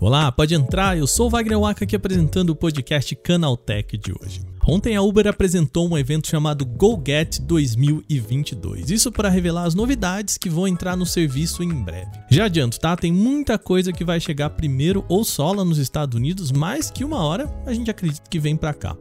[0.00, 0.96] Olá, pode entrar.
[0.96, 4.40] Eu sou o Wagner Waka aqui apresentando o podcast Canaltech de hoje.
[4.66, 8.90] Ontem a Uber apresentou um evento chamado GoGet 2022.
[8.90, 12.10] Isso para revelar as novidades que vão entrar no serviço em breve.
[12.30, 12.96] Já adianto, tá?
[12.96, 17.04] Tem muita coisa que vai chegar primeiro ou só lá nos Estados Unidos, mas que
[17.04, 18.96] uma hora a gente acredita que vem para cá.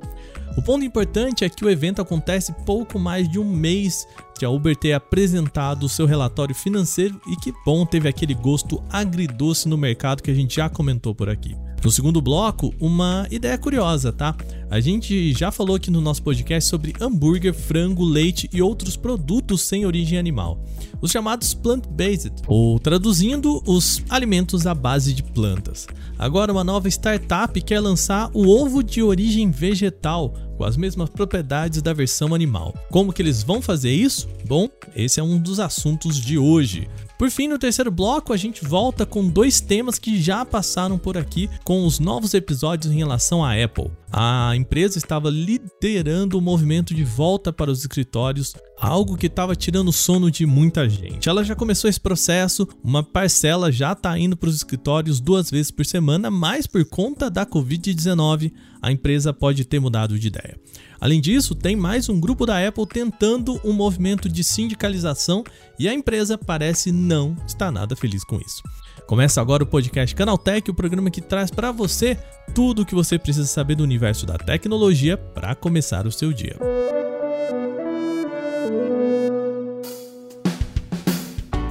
[0.57, 4.07] O ponto importante é que o evento acontece pouco mais de um mês
[4.38, 8.81] de a Uber ter apresentado o seu relatório financeiro e que bom teve aquele gosto
[8.89, 11.55] agridoce no mercado que a gente já comentou por aqui.
[11.83, 14.35] No segundo bloco, uma ideia curiosa, tá?
[14.69, 19.61] A gente já falou aqui no nosso podcast sobre hambúrguer, frango, leite e outros produtos
[19.61, 20.61] sem origem animal,
[21.02, 25.88] os chamados plant-based, ou traduzindo, os alimentos à base de plantas.
[26.17, 31.81] Agora, uma nova startup quer lançar o ovo de origem vegetal com as mesmas propriedades
[31.81, 32.75] da versão animal.
[32.91, 34.27] Como que eles vão fazer isso?
[34.45, 36.89] Bom, esse é um dos assuntos de hoje.
[37.20, 41.17] Por fim, no terceiro bloco, a gente volta com dois temas que já passaram por
[41.17, 43.92] aqui com os novos episódios em relação à Apple.
[44.09, 49.89] A empresa estava liderando o movimento de volta para os escritórios, algo que estava tirando
[49.89, 51.28] o sono de muita gente.
[51.28, 55.72] Ela já começou esse processo, uma parcela já está indo para os escritórios duas vezes
[55.72, 60.58] por semana, mas por conta da Covid-19, a empresa pode ter mudado de ideia.
[60.99, 65.44] Além disso, tem mais um grupo da Apple tentando um movimento de sindicalização
[65.80, 68.61] e a empresa parece não estar nada feliz com isso.
[69.08, 72.17] Começa agora o podcast Canaltech, o programa que traz para você
[72.53, 76.58] tudo o que você precisa saber do universo da tecnologia para começar o seu dia.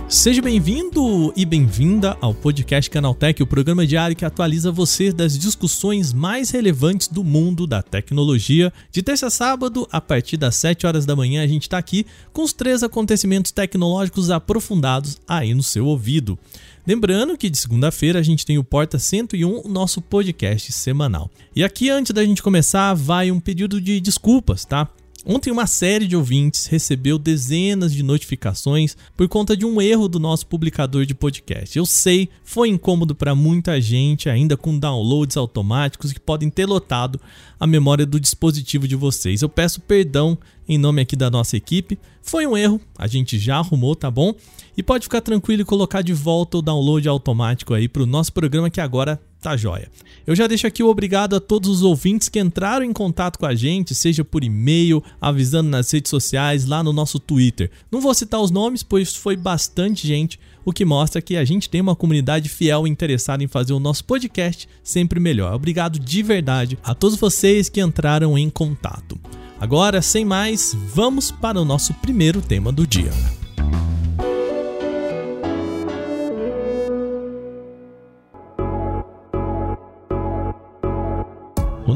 [0.09, 6.15] Seja bem-vindo e bem-vinda ao podcast Canaltech, o programa diário que atualiza você das discussões
[6.15, 8.73] mais relevantes do mundo da tecnologia.
[8.91, 12.07] De terça a sábado, a partir das 7 horas da manhã, a gente está aqui
[12.33, 16.39] com os três acontecimentos tecnológicos aprofundados aí no seu ouvido.
[16.87, 21.31] Lembrando que de segunda-feira a gente tem o Porta 101, o nosso podcast semanal.
[21.55, 24.89] E aqui, antes da gente começar, vai um pedido de desculpas, tá?
[25.27, 30.21] Ontem, uma série de ouvintes recebeu dezenas de notificações por conta de um erro do
[30.21, 31.77] nosso publicador de podcast.
[31.77, 37.21] Eu sei, foi incômodo para muita gente, ainda com downloads automáticos que podem ter lotado
[37.59, 39.43] a memória do dispositivo de vocês.
[39.43, 41.99] Eu peço perdão em nome aqui da nossa equipe.
[42.23, 44.35] Foi um erro, a gente já arrumou, tá bom?
[44.77, 48.33] E pode ficar tranquilo e colocar de volta o download automático aí para o nosso
[48.33, 49.89] programa que agora Tá joia.
[50.27, 53.47] Eu já deixo aqui o obrigado a todos os ouvintes que entraram em contato com
[53.47, 57.71] a gente, seja por e-mail, avisando nas redes sociais, lá no nosso Twitter.
[57.91, 61.71] Não vou citar os nomes, pois foi bastante gente, o que mostra que a gente
[61.71, 65.55] tem uma comunidade fiel e interessada em fazer o nosso podcast sempre melhor.
[65.55, 69.19] Obrigado de verdade a todos vocês que entraram em contato.
[69.61, 73.38] Agora, sem mais, vamos para o nosso primeiro tema do dia.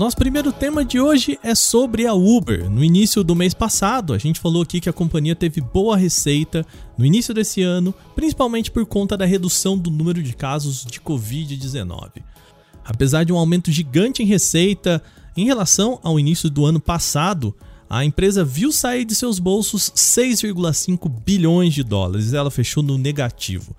[0.02, 2.68] Nosso primeiro tema de hoje é sobre a Uber.
[2.68, 6.66] No início do mês passado, a gente falou aqui que a companhia teve boa receita
[6.98, 12.20] no início desse ano, principalmente por conta da redução do número de casos de Covid-19.
[12.84, 15.00] Apesar de um aumento gigante em receita
[15.36, 17.54] em relação ao início do ano passado,
[17.88, 22.32] a empresa viu sair de seus bolsos 6,5 bilhões de dólares.
[22.32, 23.76] Ela fechou no negativo.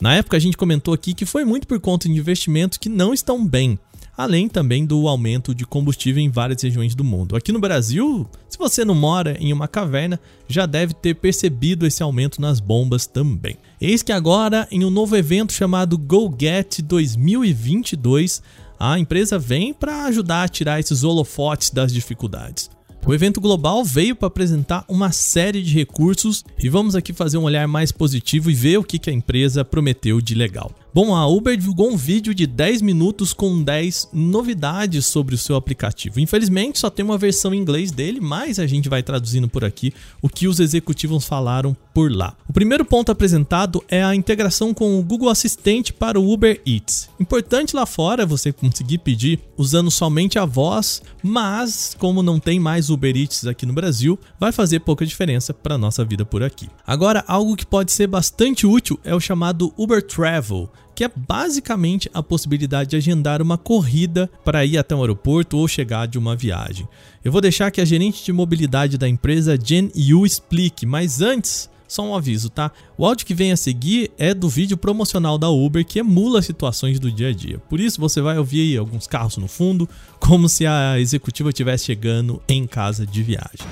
[0.00, 3.12] Na época a gente comentou aqui que foi muito por conta de investimentos que não
[3.12, 3.76] estão bem
[4.16, 7.36] além também do aumento de combustível em várias regiões do mundo.
[7.36, 10.18] Aqui no Brasil, se você não mora em uma caverna,
[10.48, 13.56] já deve ter percebido esse aumento nas bombas também.
[13.80, 18.42] Eis que agora, em um novo evento chamado GoGet 2022,
[18.78, 22.75] a empresa vem para ajudar a tirar esses holofotes das dificuldades.
[23.04, 27.44] O evento global veio para apresentar uma série de recursos e vamos aqui fazer um
[27.44, 30.72] olhar mais positivo e ver o que a empresa prometeu de legal.
[30.92, 35.54] Bom, a Uber divulgou um vídeo de 10 minutos com 10 novidades sobre o seu
[35.54, 36.18] aplicativo.
[36.18, 39.92] Infelizmente, só tem uma versão em inglês dele, mas a gente vai traduzindo por aqui
[40.22, 42.36] o que os executivos falaram por lá.
[42.46, 47.08] O primeiro ponto apresentado é a integração com o Google Assistente para o Uber Eats.
[47.18, 52.90] Importante lá fora você conseguir pedir usando somente a voz, mas como não tem mais
[52.90, 56.68] Uber Eats aqui no Brasil, vai fazer pouca diferença para nossa vida por aqui.
[56.86, 62.10] Agora, algo que pode ser bastante útil é o chamado Uber Travel que é basicamente
[62.14, 66.34] a possibilidade de agendar uma corrida para ir até um aeroporto ou chegar de uma
[66.34, 66.88] viagem.
[67.22, 71.68] Eu vou deixar que a gerente de mobilidade da empresa Jen Yu explique, mas antes,
[71.88, 72.70] só um aviso, tá?
[72.96, 76.98] O áudio que vem a seguir é do vídeo promocional da Uber que emula situações
[76.98, 77.58] do dia a dia.
[77.68, 79.88] Por isso você vai ouvir alguns carros no fundo,
[80.18, 83.66] como se a executiva estivesse chegando em casa de viagem.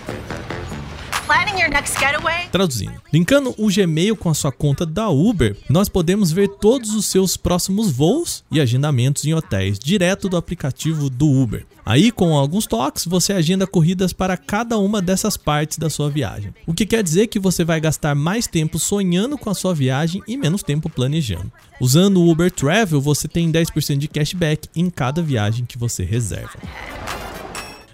[2.52, 7.06] Traduzindo, linkando o Gmail com a sua conta da Uber, nós podemos ver todos os
[7.06, 11.64] seus próximos voos e agendamentos em hotéis direto do aplicativo do Uber.
[11.86, 16.54] Aí, com alguns toques, você agenda corridas para cada uma dessas partes da sua viagem.
[16.66, 20.22] O que quer dizer que você vai gastar mais tempo sonhando com a sua viagem
[20.28, 21.50] e menos tempo planejando.
[21.80, 26.58] Usando o Uber Travel, você tem 10% de cashback em cada viagem que você reserva.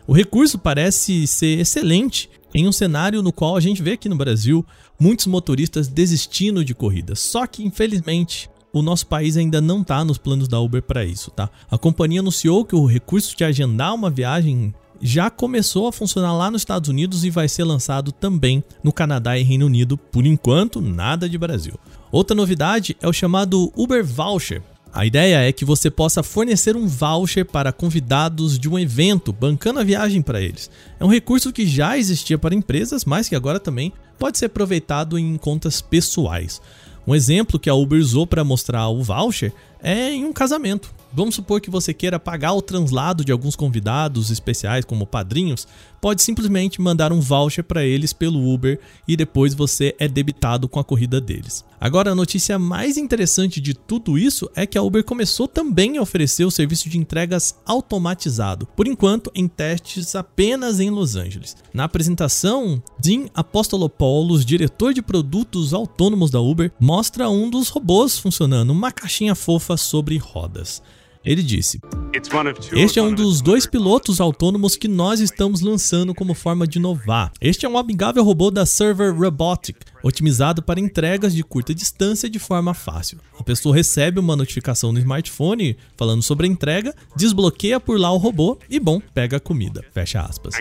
[0.06, 4.16] O recurso parece ser excelente em um cenário no qual a gente vê aqui no
[4.16, 4.64] Brasil
[4.98, 7.20] muitos motoristas desistindo de corridas.
[7.20, 11.30] Só que, infelizmente, o nosso país ainda não está nos planos da Uber para isso,
[11.30, 11.50] tá?
[11.70, 16.50] A companhia anunciou que o recurso de agendar uma viagem já começou a funcionar lá
[16.50, 19.96] nos Estados Unidos e vai ser lançado também no Canadá e Reino Unido.
[19.96, 21.74] Por enquanto, nada de Brasil.
[22.12, 24.62] Outra novidade é o chamado Uber Voucher,
[24.92, 29.78] a ideia é que você possa fornecer um voucher para convidados de um evento, bancando
[29.78, 30.70] a viagem para eles.
[30.98, 35.18] É um recurso que já existia para empresas, mas que agora também pode ser aproveitado
[35.18, 36.60] em contas pessoais.
[37.06, 40.92] Um exemplo que a Uber usou para mostrar o voucher é em um casamento.
[41.12, 45.66] Vamos supor que você queira pagar o translado de alguns convidados especiais, como padrinhos,
[46.00, 50.78] pode simplesmente mandar um voucher para eles pelo Uber e depois você é debitado com
[50.78, 51.64] a corrida deles.
[51.80, 56.02] Agora, a notícia mais interessante de tudo isso é que a Uber começou também a
[56.02, 61.56] oferecer o serviço de entregas automatizado, por enquanto em testes apenas em Los Angeles.
[61.72, 68.70] Na apresentação, Dean Apostolopoulos, diretor de produtos autônomos da Uber, mostra um dos robôs funcionando,
[68.70, 70.82] uma caixinha fofa sobre rodas.
[71.24, 71.80] Ele disse:
[72.72, 77.30] Este é um dos dois pilotos autônomos que nós estamos lançando como forma de inovar.
[77.40, 82.38] Este é um amigável robô da Server Robotic, otimizado para entregas de curta distância de
[82.38, 83.18] forma fácil.
[83.38, 88.16] A pessoa recebe uma notificação no smartphone falando sobre a entrega, desbloqueia por lá o
[88.16, 89.84] robô e, bom, pega a comida.
[89.92, 90.54] Fecha aspas.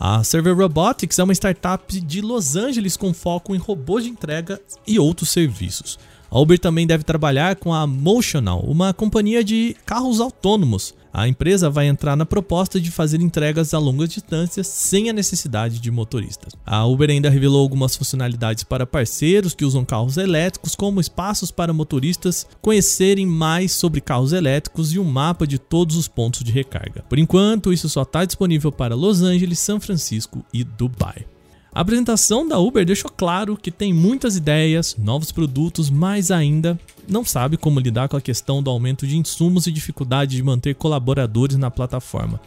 [0.00, 4.60] A Server Robotics é uma startup de Los Angeles com foco em robôs de entrega
[4.86, 5.98] e outros serviços.
[6.30, 10.94] A Uber também deve trabalhar com a Motional, uma companhia de carros autônomos.
[11.12, 15.80] A empresa vai entrar na proposta de fazer entregas a longas distâncias sem a necessidade
[15.80, 16.52] de motoristas.
[16.64, 21.72] A Uber ainda revelou algumas funcionalidades para parceiros que usam carros elétricos, como espaços para
[21.72, 27.02] motoristas conhecerem mais sobre carros elétricos e um mapa de todos os pontos de recarga.
[27.08, 31.26] Por enquanto, isso só está disponível para Los Angeles, São Francisco e Dubai.
[31.72, 36.76] A apresentação da Uber deixou claro que tem muitas ideias, novos produtos, mas ainda
[37.08, 40.74] não sabe como lidar com a questão do aumento de insumos e dificuldade de manter
[40.74, 42.40] colaboradores na plataforma.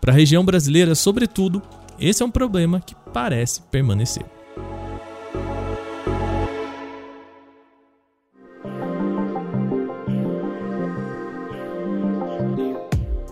[0.00, 1.60] Para a região brasileira, sobretudo,
[1.98, 4.24] esse é um problema que parece permanecer.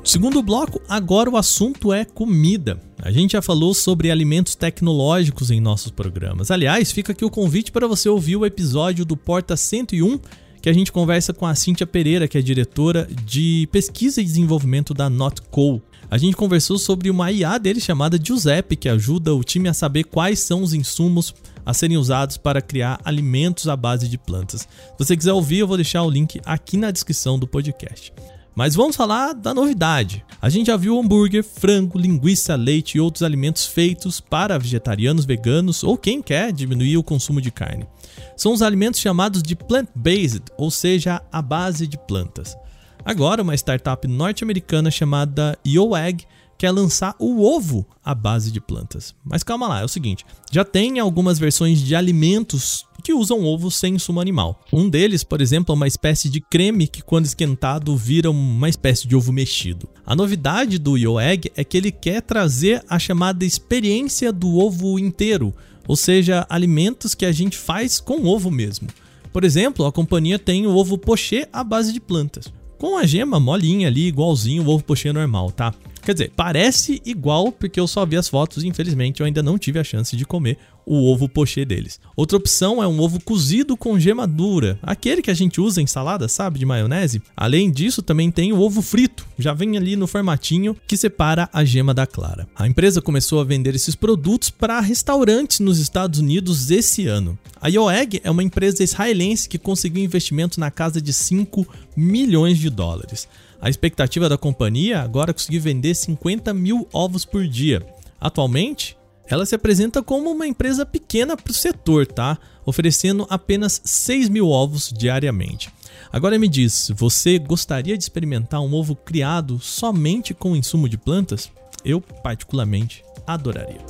[0.03, 2.81] Segundo bloco, agora o assunto é comida.
[3.01, 6.51] A gente já falou sobre alimentos tecnológicos em nossos programas.
[6.51, 10.19] Aliás, fica aqui o convite para você ouvir o episódio do Porta 101,
[10.63, 14.95] que a gente conversa com a Cíntia Pereira, que é diretora de pesquisa e desenvolvimento
[14.95, 15.83] da Notco.
[16.11, 20.05] A gente conversou sobre uma IA dele chamada Giuseppe, que ajuda o time a saber
[20.05, 21.35] quais são os insumos
[21.65, 24.63] a serem usados para criar alimentos à base de plantas.
[24.63, 24.69] Se
[24.99, 28.13] você quiser ouvir, eu vou deixar o link aqui na descrição do podcast.
[28.57, 30.25] Mas vamos falar da novidade.
[30.41, 35.85] A gente já viu hambúrguer, frango, linguiça, leite e outros alimentos feitos para vegetarianos, veganos
[35.85, 37.87] ou quem quer diminuir o consumo de carne.
[38.35, 42.57] São os alimentos chamados de plant-based, ou seja, a base de plantas.
[43.05, 46.25] Agora, uma startup norte-americana chamada YoEgg
[46.59, 49.15] quer lançar o ovo à base de plantas.
[49.25, 53.71] Mas calma lá, é o seguinte: já tem algumas versões de alimentos que usam ovo
[53.71, 54.65] sem insumo animal.
[54.73, 59.07] Um deles, por exemplo, é uma espécie de creme que, quando esquentado, vira uma espécie
[59.07, 59.89] de ovo mexido.
[60.05, 65.55] A novidade do YoEgg é que ele quer trazer a chamada experiência do ovo inteiro,
[65.87, 68.89] ou seja, alimentos que a gente faz com ovo mesmo.
[69.33, 73.39] Por exemplo, a companhia tem o ovo pochê à base de plantas, com a gema
[73.39, 75.73] molinha ali, igualzinho o ovo pochê normal, tá?
[76.07, 79.59] Quer dizer, parece igual porque eu só vi as fotos e infelizmente eu ainda não
[79.59, 81.99] tive a chance de comer o ovo pochê deles.
[82.15, 85.87] Outra opção é um ovo cozido com gema dura, aquele que a gente usa em
[85.89, 87.21] salada, sabe, de maionese.
[87.37, 91.65] Além disso, também tem o ovo frito, já vem ali no formatinho que separa a
[91.65, 92.47] gema da clara.
[92.55, 97.37] A empresa começou a vender esses produtos para restaurantes nos Estados Unidos esse ano.
[97.61, 102.71] A Yoegg é uma empresa israelense que conseguiu investimento na casa de 5 milhões de
[102.71, 103.27] dólares.
[103.61, 107.87] A expectativa da companhia agora é conseguir vender 50 mil ovos por dia.
[108.21, 108.97] Atualmente,
[109.29, 112.39] ela se apresenta como uma empresa pequena para o setor, tá?
[112.65, 115.71] Oferecendo apenas 6 mil ovos diariamente.
[116.13, 121.51] Agora me diz, você gostaria de experimentar um ovo criado somente com insumo de plantas?
[121.85, 123.81] Eu, particularmente, adoraria.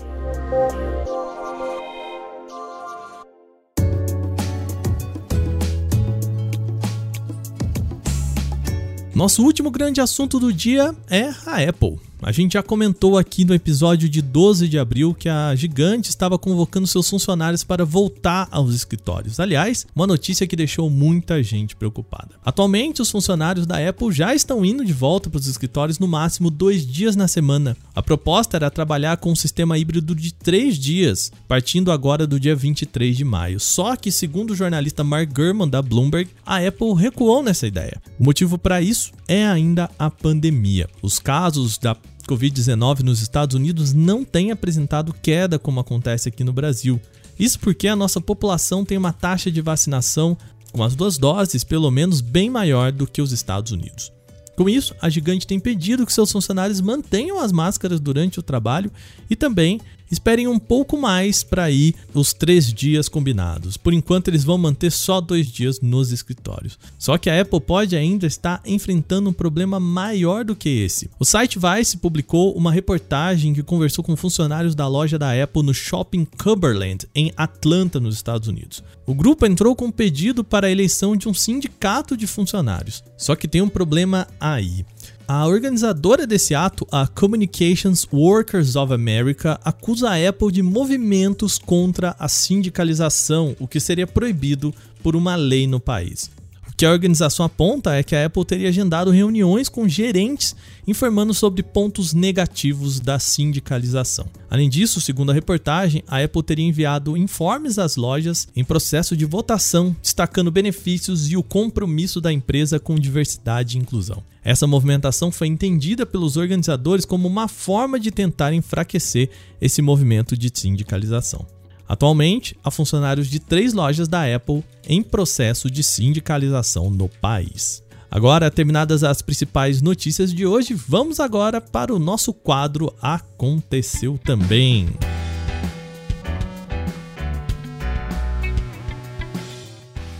[9.16, 11.98] Nosso último grande assunto do dia é a Apple.
[12.26, 16.36] A gente já comentou aqui no episódio de 12 de abril que a gigante estava
[16.36, 19.38] convocando seus funcionários para voltar aos escritórios.
[19.38, 22.30] Aliás, uma notícia que deixou muita gente preocupada.
[22.44, 26.50] Atualmente, os funcionários da Apple já estão indo de volta para os escritórios no máximo
[26.50, 27.76] dois dias na semana.
[27.94, 32.56] A proposta era trabalhar com um sistema híbrido de três dias, partindo agora do dia
[32.56, 33.60] 23 de maio.
[33.60, 38.02] Só que, segundo o jornalista Mark Gurman da Bloomberg, a Apple recuou nessa ideia.
[38.18, 40.88] O motivo para isso é ainda a pandemia.
[41.00, 41.94] Os casos da
[42.26, 47.00] Covid-19 nos Estados Unidos não têm apresentado queda como acontece aqui no Brasil.
[47.38, 50.36] Isso porque a nossa população tem uma taxa de vacinação
[50.72, 54.12] com as duas doses, pelo menos, bem maior do que os Estados Unidos.
[54.56, 58.90] Com isso, a gigante tem pedido que seus funcionários mantenham as máscaras durante o trabalho
[59.28, 59.80] e também
[60.10, 63.76] esperem um pouco mais para ir os três dias combinados.
[63.76, 66.78] Por enquanto, eles vão manter só dois dias nos escritórios.
[66.98, 71.10] Só que a Apple pode ainda estar enfrentando um problema maior do que esse.
[71.18, 75.74] O site Vice publicou uma reportagem que conversou com funcionários da loja da Apple no
[75.74, 78.82] Shopping Cumberland, em Atlanta, nos Estados Unidos.
[79.06, 83.04] O grupo entrou com um pedido para a eleição de um sindicato de funcionários.
[83.16, 84.84] Só que tem um problema aí.
[85.28, 92.14] A organizadora desse ato, a Communications Workers of America, acusa a Apple de movimentos contra
[92.16, 96.30] a sindicalização, o que seria proibido por uma lei no país
[96.76, 100.54] que a organização aponta é que a Apple teria agendado reuniões com gerentes
[100.86, 104.26] informando sobre pontos negativos da sindicalização.
[104.50, 109.24] Além disso, segundo a reportagem, a Apple teria enviado informes às lojas em processo de
[109.24, 114.22] votação, destacando benefícios e o compromisso da empresa com diversidade e inclusão.
[114.44, 119.30] Essa movimentação foi entendida pelos organizadores como uma forma de tentar enfraquecer
[119.60, 121.44] esse movimento de sindicalização.
[121.88, 127.82] Atualmente, há funcionários de três lojas da Apple em processo de sindicalização no país.
[128.10, 134.88] Agora, terminadas as principais notícias de hoje, vamos agora para o nosso quadro Aconteceu Também.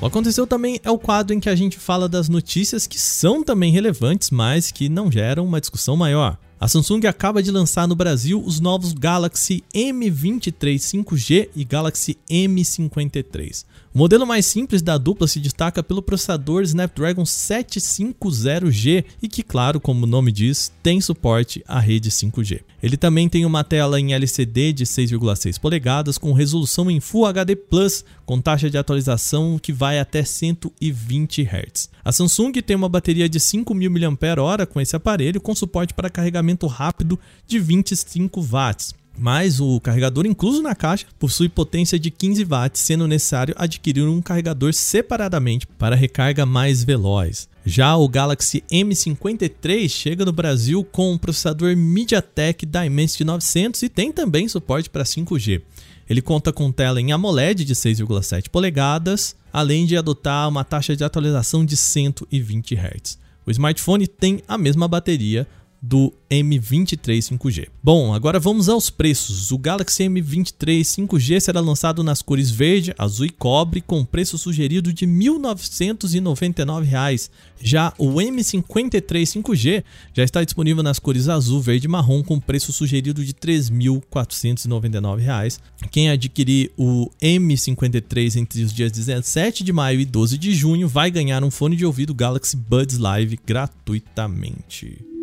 [0.00, 3.42] O Aconteceu Também é o quadro em que a gente fala das notícias que são
[3.42, 6.38] também relevantes, mas que não geram uma discussão maior.
[6.58, 13.66] A Samsung acaba de lançar no Brasil os novos Galaxy M23 5G e Galaxy M53.
[13.92, 19.80] O modelo mais simples da dupla se destaca pelo processador Snapdragon 750G e que, claro,
[19.80, 22.60] como o nome diz, tem suporte à rede 5G.
[22.82, 27.56] Ele também tem uma tela em LCD de 6,6 polegadas com resolução em Full HD
[27.56, 31.88] Plus, com taxa de atualização que vai até 120 Hz.
[32.04, 36.45] A Samsung tem uma bateria de 5.000 mAh com esse aparelho, com suporte para carregamento
[36.68, 42.82] rápido de 25 watts mas o carregador incluso na caixa possui potência de 15 watts,
[42.82, 47.48] sendo necessário adquirir um carregador separadamente para recarga mais veloz.
[47.64, 54.12] Já o Galaxy M53 chega no Brasil com um processador MediaTek Dimensity 900 e tem
[54.12, 55.62] também suporte para 5G.
[56.08, 61.02] Ele conta com tela em AMOLED de 6,7 polegadas, além de adotar uma taxa de
[61.02, 63.18] atualização de 120 Hz.
[63.44, 65.46] O smartphone tem a mesma bateria,
[65.80, 67.68] do M23 5G.
[67.83, 69.50] Bom, agora vamos aos preços.
[69.52, 74.92] O Galaxy M23 5G será lançado nas cores verde, azul e cobre, com preço sugerido
[74.92, 77.30] de R$ 1.999.
[77.61, 82.73] Já o M53 5G já está disponível nas cores azul, verde e marrom, com preço
[82.73, 85.59] sugerido de R$ 3.499.
[85.90, 91.11] Quem adquirir o M53 entre os dias 17 de maio e 12 de junho vai
[91.11, 95.15] ganhar um fone de ouvido Galaxy Buds Live gratuitamente.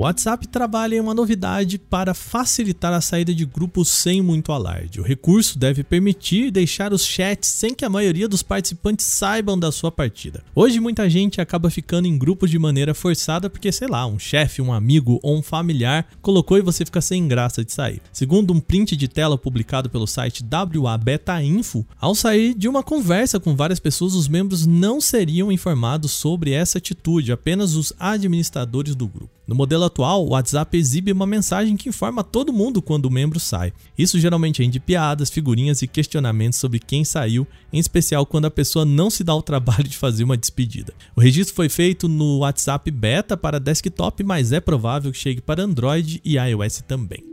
[0.00, 4.98] O WhatsApp trabalha em uma novidade para facilitar a saída de grupos sem muito alarde.
[4.98, 9.70] O recurso deve permitir deixar os chats sem que a maioria dos participantes saibam da
[9.70, 10.42] sua partida.
[10.54, 14.62] Hoje muita gente acaba ficando em grupos de maneira forçada porque, sei lá, um chefe,
[14.62, 18.00] um amigo ou um familiar colocou e você fica sem graça de sair.
[18.10, 22.82] Segundo um print de tela publicado pelo site WA Beta Info, ao sair de uma
[22.82, 28.94] conversa com várias pessoas, os membros não seriam informados sobre essa atitude, apenas os administradores
[28.94, 29.40] do grupo.
[29.50, 33.38] No modelo atual, o WhatsApp exibe uma mensagem que informa todo mundo quando o membro
[33.38, 33.72] sai.
[33.98, 38.84] Isso geralmente rende piadas, figurinhas e questionamentos sobre quem saiu, em especial quando a pessoa
[38.84, 40.94] não se dá o trabalho de fazer uma despedida.
[41.14, 45.62] O registro foi feito no WhatsApp Beta para desktop, mas é provável que chegue para
[45.62, 47.30] Android e iOS também.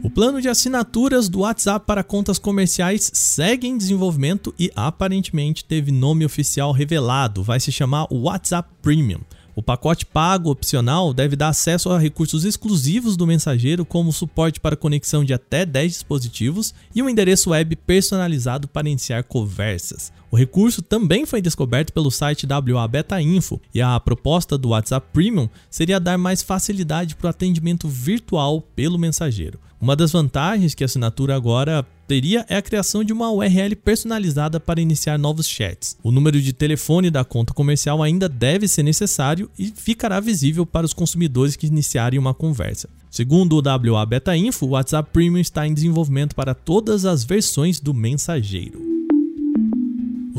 [0.00, 5.90] O plano de assinaturas do WhatsApp para contas comerciais segue em desenvolvimento e aparentemente teve
[5.90, 7.42] nome oficial revelado.
[7.42, 9.20] Vai se chamar WhatsApp Premium.
[9.58, 14.76] O pacote pago opcional deve dar acesso a recursos exclusivos do mensageiro, como suporte para
[14.76, 20.12] conexão de até 10 dispositivos e um endereço web personalizado para iniciar conversas.
[20.30, 25.08] O recurso também foi descoberto pelo site WA Beta Info e a proposta do WhatsApp
[25.12, 29.58] Premium seria dar mais facilidade para o atendimento virtual pelo mensageiro.
[29.80, 34.58] Uma das vantagens que a assinatura agora teria é a criação de uma URL personalizada
[34.58, 35.96] para iniciar novos chats.
[36.02, 40.84] O número de telefone da conta comercial ainda deve ser necessário e ficará visível para
[40.84, 42.88] os consumidores que iniciarem uma conversa.
[43.08, 47.78] Segundo o WA Beta Info, o WhatsApp Premium está em desenvolvimento para todas as versões
[47.78, 48.87] do mensageiro.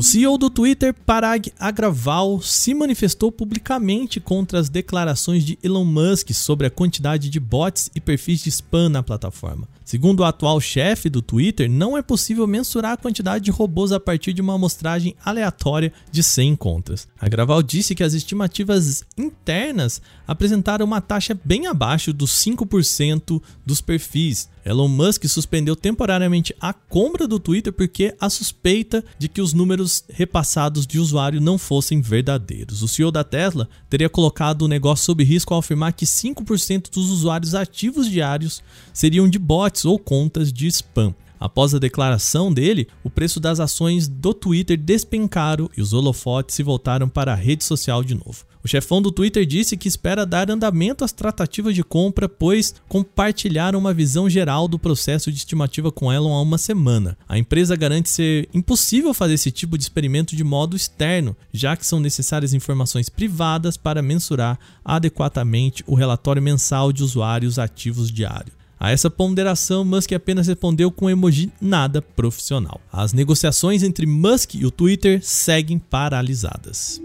[0.00, 6.30] O CEO do Twitter, Parag Agrawal, se manifestou publicamente contra as declarações de Elon Musk
[6.32, 9.68] sobre a quantidade de bots e perfis de spam na plataforma.
[9.84, 14.00] Segundo o atual chefe do Twitter, não é possível mensurar a quantidade de robôs a
[14.00, 17.06] partir de uma amostragem aleatória de 100 contas.
[17.20, 24.48] Agrawal disse que as estimativas internas apresentaram uma taxa bem abaixo dos 5% dos perfis,
[24.64, 30.04] Elon Musk suspendeu temporariamente a compra do Twitter porque a suspeita de que os números
[30.08, 32.82] repassados de usuário não fossem verdadeiros.
[32.82, 37.10] O CEO da Tesla teria colocado o negócio sob risco ao afirmar que 5% dos
[37.10, 38.62] usuários ativos diários
[38.92, 41.14] seriam de bots ou contas de spam.
[41.38, 46.62] Após a declaração dele, o preço das ações do Twitter despencaram e os holofotes se
[46.62, 48.49] voltaram para a rede social de novo.
[48.62, 53.78] O chefão do Twitter disse que espera dar andamento às tratativas de compra, pois compartilharam
[53.78, 57.16] uma visão geral do processo de estimativa com Elon há uma semana.
[57.26, 61.86] A empresa garante ser impossível fazer esse tipo de experimento de modo externo, já que
[61.86, 68.52] são necessárias informações privadas para mensurar adequadamente o relatório mensal de usuários ativos diário.
[68.78, 72.80] A essa ponderação, Musk apenas respondeu com um emoji nada profissional.
[72.90, 77.00] As negociações entre Musk e o Twitter seguem paralisadas.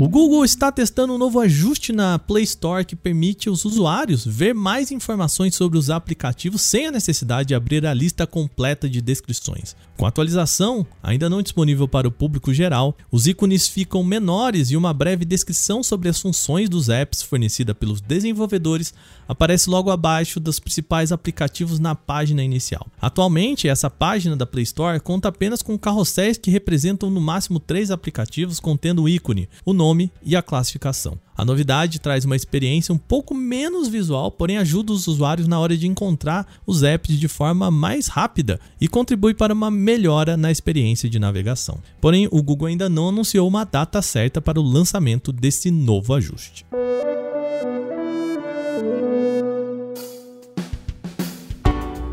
[0.00, 4.54] O Google está testando um novo ajuste na Play Store que permite aos usuários ver
[4.54, 9.76] mais informações sobre os aplicativos sem a necessidade de abrir a lista completa de descrições.
[10.00, 14.76] Com a atualização, ainda não disponível para o público geral, os ícones ficam menores e
[14.78, 18.94] uma breve descrição sobre as funções dos apps fornecida pelos desenvolvedores
[19.28, 22.86] aparece logo abaixo dos principais aplicativos na página inicial.
[22.98, 27.90] Atualmente, essa página da Play Store conta apenas com carrosséis que representam no máximo três
[27.90, 31.18] aplicativos contendo o ícone, o nome e a classificação.
[31.40, 35.74] A novidade traz uma experiência um pouco menos visual, porém ajuda os usuários na hora
[35.74, 41.10] de encontrar os apps de forma mais rápida e contribui para uma melhora na experiência
[41.10, 41.78] de navegação.
[42.00, 46.64] Porém, o Google ainda não anunciou uma data certa para o lançamento desse novo ajuste.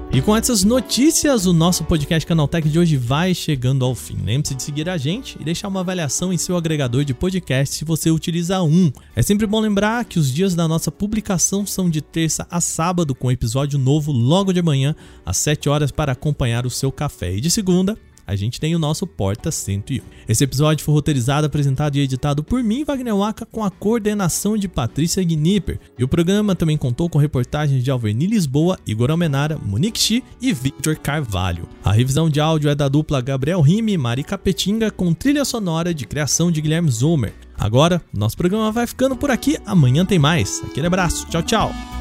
[0.09, 4.17] E com essas notícias, o nosso podcast Canaltech de hoje vai chegando ao fim.
[4.23, 7.83] Lembre-se de seguir a gente e deixar uma avaliação em seu agregador de podcast se
[7.83, 8.91] você utiliza um.
[9.15, 13.13] É sempre bom lembrar que os dias da nossa publicação são de terça a sábado,
[13.13, 17.35] com episódio novo logo de manhã, às 7 horas, para acompanhar o seu café.
[17.35, 20.01] E de segunda a gente tem o nosso Porta 101.
[20.27, 24.67] Esse episódio foi roteirizado, apresentado e editado por mim, Wagner Waka, com a coordenação de
[24.67, 25.79] Patrícia Gnipper.
[25.97, 30.51] E o programa também contou com reportagens de Alverni Lisboa, Igor Almenara, Monique Chi e
[30.51, 31.69] Victor Carvalho.
[31.83, 35.93] A revisão de áudio é da dupla Gabriel Rime e Mari Capetinga, com trilha sonora
[35.93, 37.33] de criação de Guilherme Zomer.
[37.57, 39.57] Agora, nosso programa vai ficando por aqui.
[39.65, 40.61] Amanhã tem mais.
[40.63, 41.25] Aquele abraço.
[41.27, 41.96] Tchau, tchau.